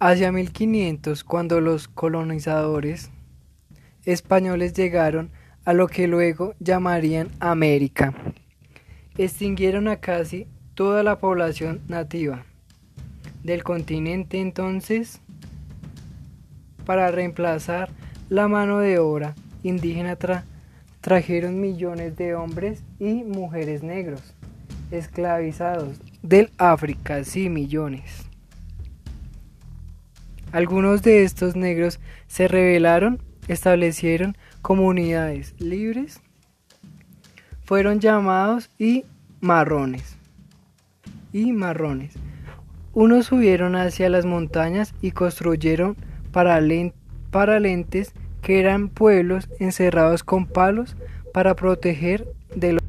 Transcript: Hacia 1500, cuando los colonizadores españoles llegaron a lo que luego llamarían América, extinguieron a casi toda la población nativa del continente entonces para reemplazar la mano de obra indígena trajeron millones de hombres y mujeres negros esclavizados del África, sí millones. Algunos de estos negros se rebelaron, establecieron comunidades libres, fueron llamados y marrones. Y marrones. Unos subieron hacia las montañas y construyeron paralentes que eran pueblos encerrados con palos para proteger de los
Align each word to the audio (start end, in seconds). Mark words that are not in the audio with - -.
Hacia 0.00 0.32
1500, 0.32 1.24
cuando 1.24 1.60
los 1.60 1.88
colonizadores 1.88 3.10
españoles 4.04 4.74
llegaron 4.74 5.30
a 5.64 5.72
lo 5.72 5.88
que 5.88 6.08
luego 6.08 6.54
llamarían 6.58 7.30
América, 7.40 8.14
extinguieron 9.16 9.88
a 9.88 9.96
casi 9.96 10.46
toda 10.74 11.02
la 11.02 11.18
población 11.18 11.80
nativa 11.88 12.44
del 13.44 13.62
continente 13.62 14.40
entonces 14.40 15.20
para 16.84 17.10
reemplazar 17.10 17.90
la 18.28 18.48
mano 18.48 18.78
de 18.78 18.98
obra 18.98 19.34
indígena 19.62 20.16
trajeron 21.00 21.60
millones 21.60 22.16
de 22.16 22.34
hombres 22.34 22.82
y 22.98 23.22
mujeres 23.22 23.82
negros 23.82 24.34
esclavizados 24.90 26.00
del 26.22 26.50
África, 26.58 27.22
sí 27.24 27.48
millones. 27.48 28.33
Algunos 30.54 31.02
de 31.02 31.24
estos 31.24 31.56
negros 31.56 31.98
se 32.28 32.46
rebelaron, 32.46 33.20
establecieron 33.48 34.36
comunidades 34.62 35.52
libres, 35.58 36.20
fueron 37.64 37.98
llamados 37.98 38.70
y 38.78 39.04
marrones. 39.40 40.16
Y 41.32 41.50
marrones. 41.50 42.14
Unos 42.92 43.26
subieron 43.26 43.74
hacia 43.74 44.08
las 44.08 44.26
montañas 44.26 44.94
y 45.02 45.10
construyeron 45.10 45.96
paralentes 46.30 48.12
que 48.40 48.60
eran 48.60 48.90
pueblos 48.90 49.48
encerrados 49.58 50.22
con 50.22 50.46
palos 50.46 50.96
para 51.32 51.56
proteger 51.56 52.28
de 52.54 52.74
los 52.74 52.82